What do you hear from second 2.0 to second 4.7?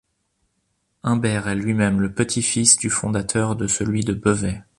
le petit-fils du fondateur de celui de Bevaix.